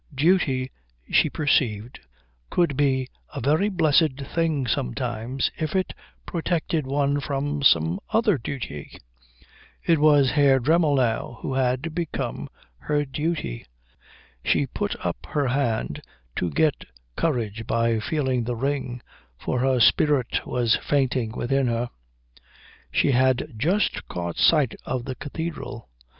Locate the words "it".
5.75-5.93, 9.85-9.99